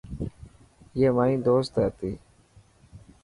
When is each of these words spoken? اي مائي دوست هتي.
اي 0.95 1.03
مائي 1.15 1.35
دوست 1.45 1.73
هتي. 1.83 2.11